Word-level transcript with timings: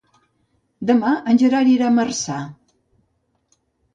Demà 0.89 1.11
en 1.33 1.41
Gerard 1.41 1.71
irà 1.73 1.85
a 1.89 1.93
Marçà. 1.97 2.39